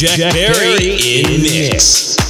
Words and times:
Jack 0.00 0.32
Berry 0.32 0.96
in 0.96 1.42
mix. 1.42 2.29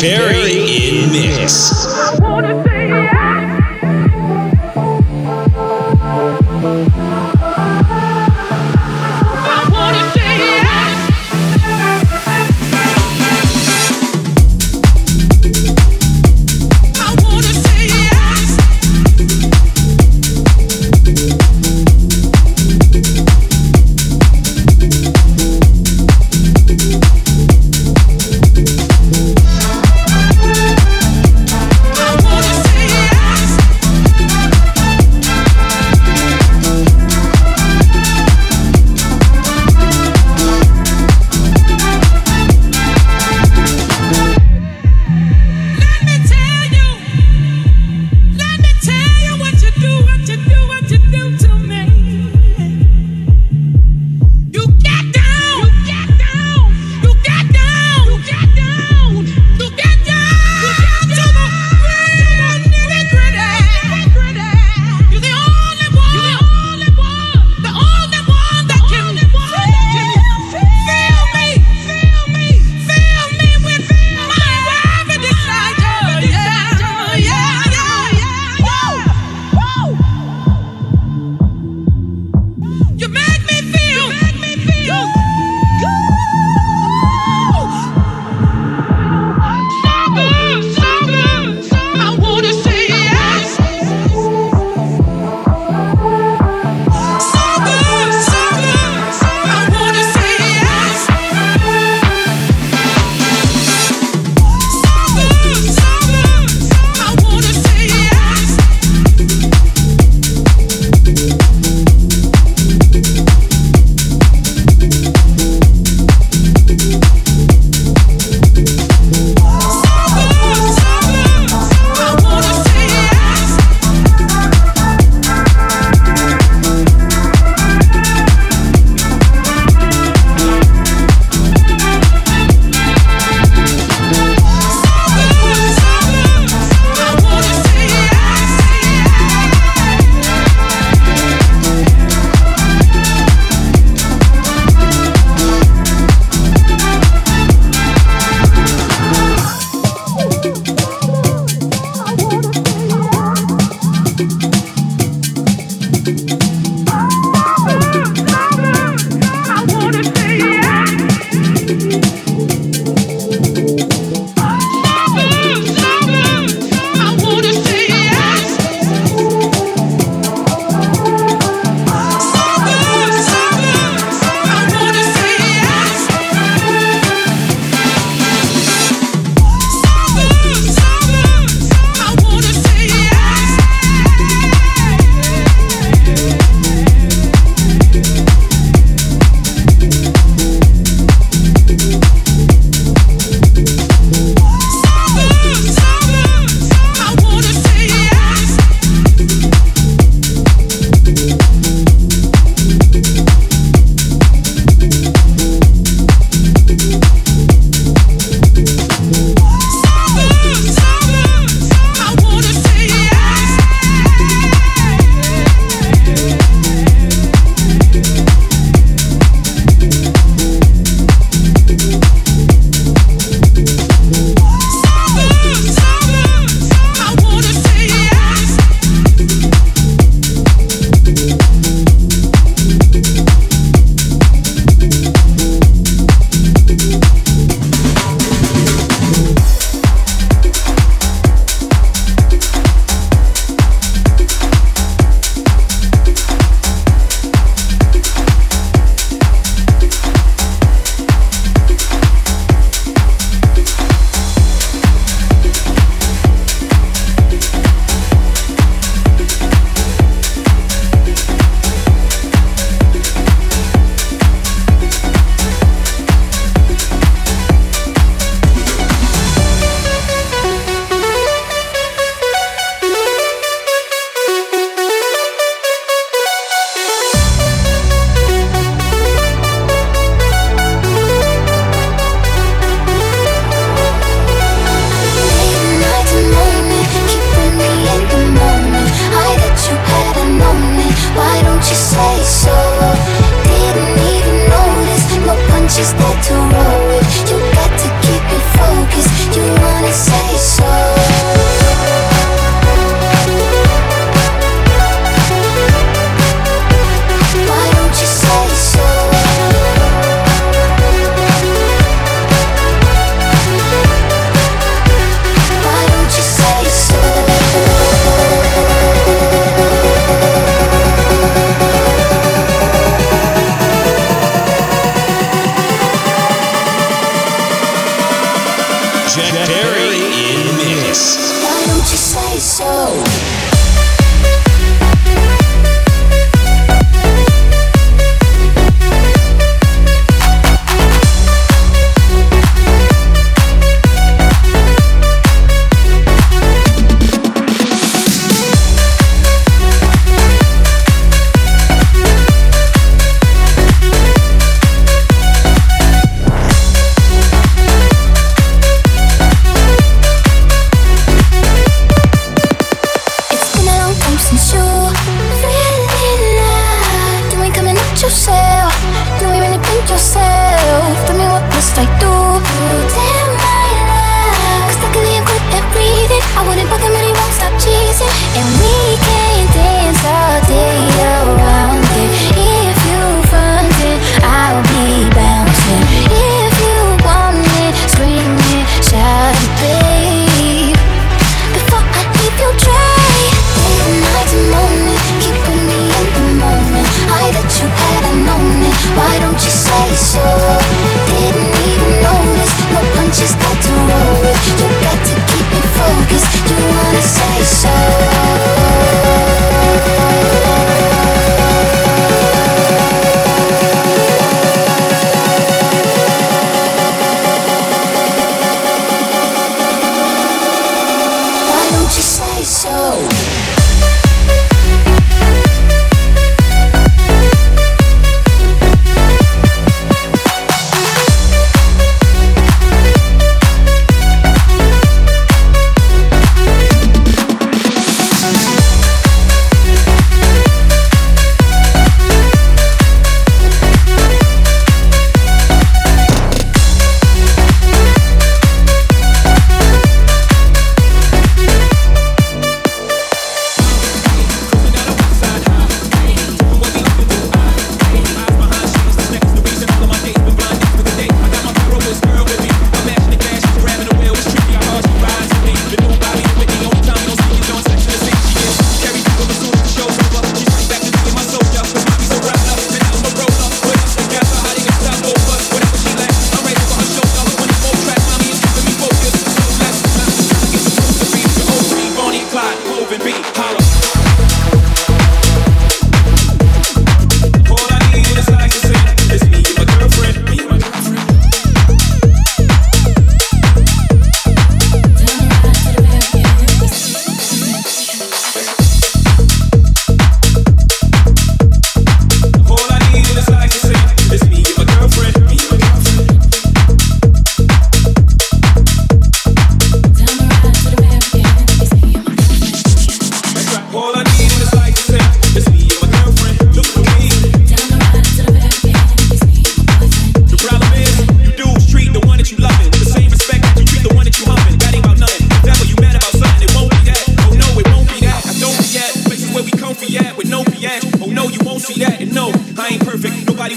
Jack 0.00 0.18
Perry 0.18 0.47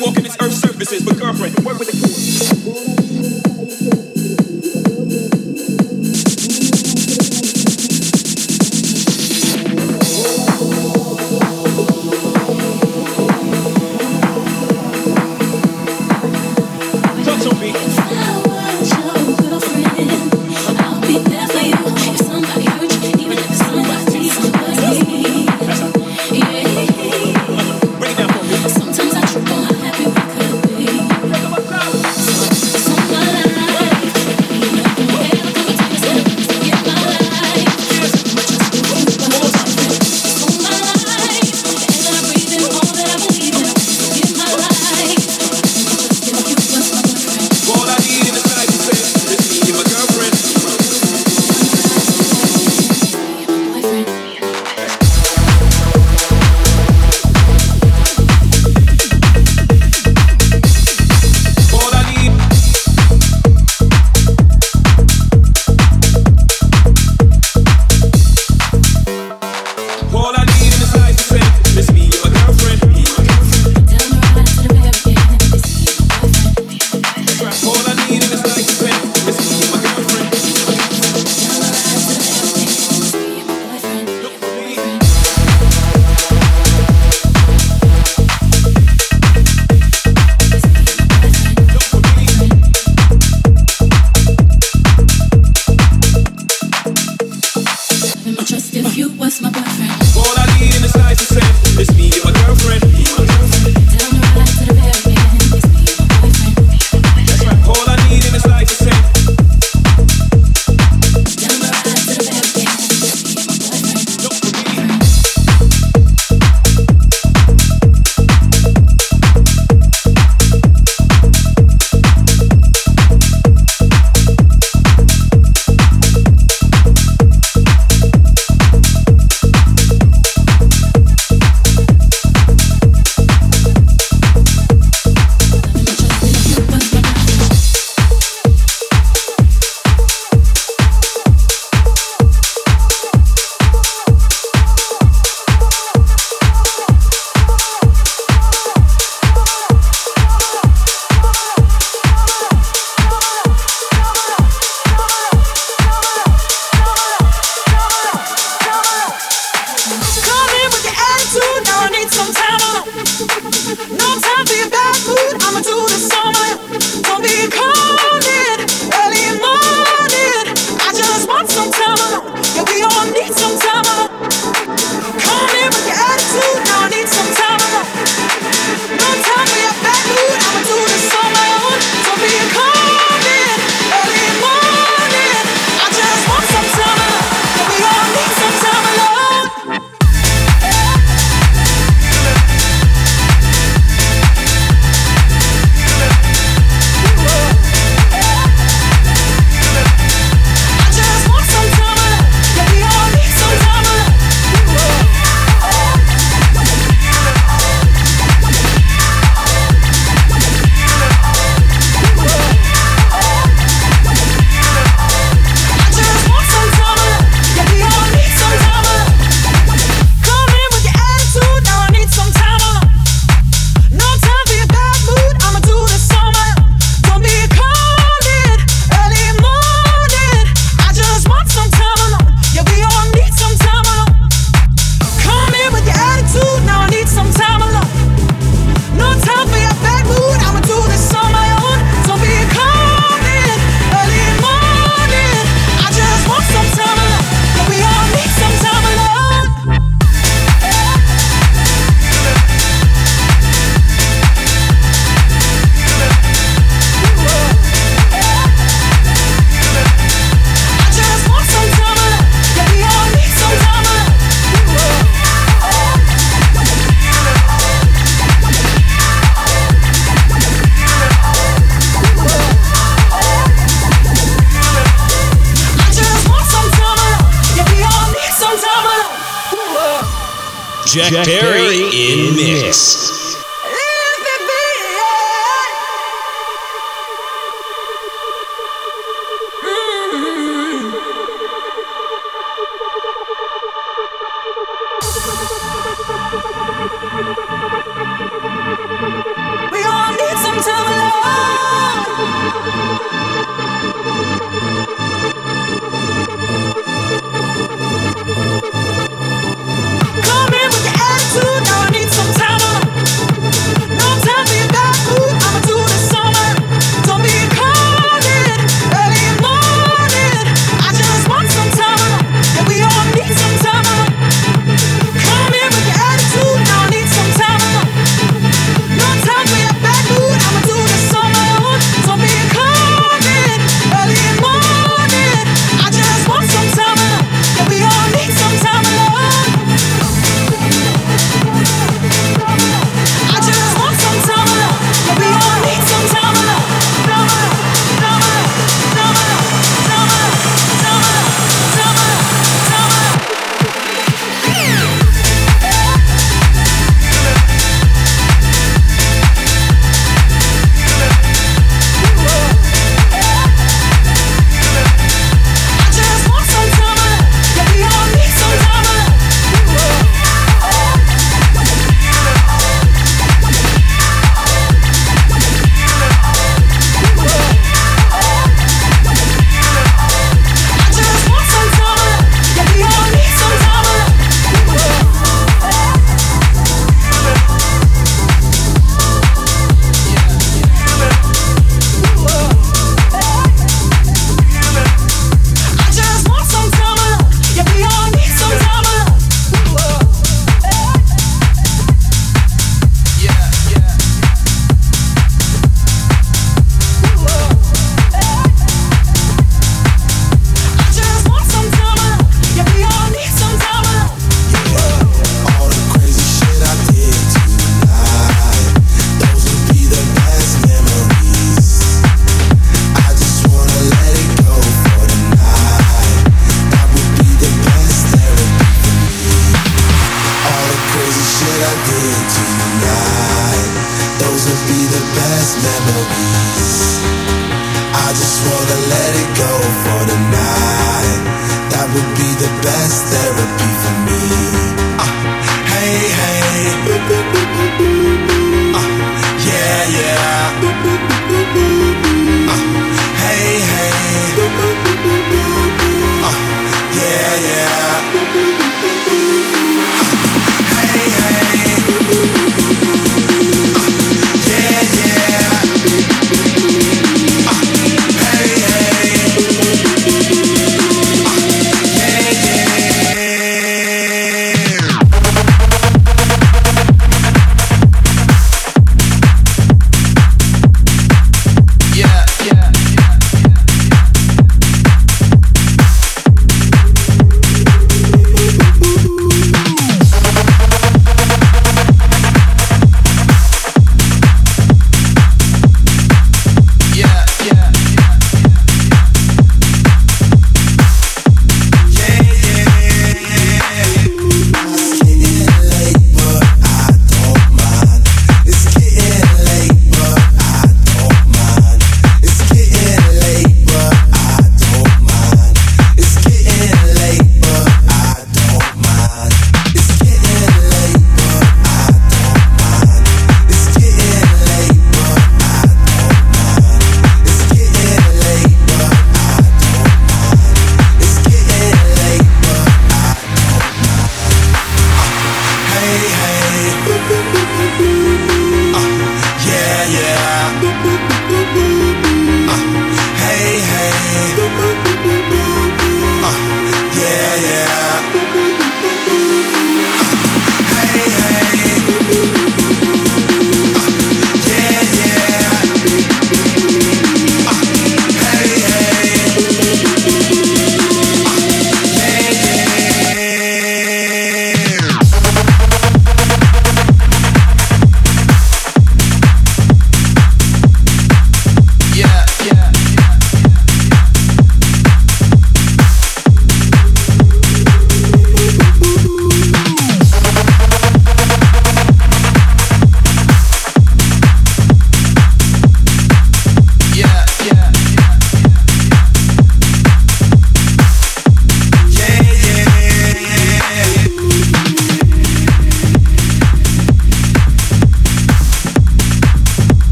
walking 0.00 0.24
this 0.24 0.36
earth 0.40 0.54
surfaces, 0.54 1.04
but 1.04 1.18
girlfriend, 1.18 1.54
work 1.64 1.78
with 1.78 1.90
the. 1.90 1.99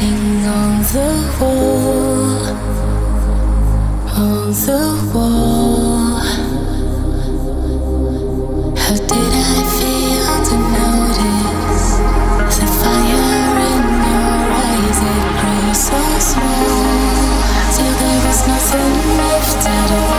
painting 0.00 0.46
on 0.46 0.82
the 0.82 1.10
wall, 1.40 2.40
on 4.16 4.50
the 4.64 4.82
wall. 5.12 6.20
How 8.80 8.96
did 8.96 9.12
I 9.12 9.62
fail 9.76 10.34
to 10.48 10.56
notice 10.78 11.86
the 12.56 12.66
fire 12.80 13.56
in 13.70 13.82
your 14.08 14.40
eyes? 14.64 14.98
It 15.12 15.24
grew 15.40 15.74
so 15.74 16.00
small 16.30 16.84
till 17.74 17.92
there 18.00 18.20
was 18.26 18.40
nothing 18.48 18.94
left 19.18 19.66
at 19.66 19.90
all. 19.90 20.09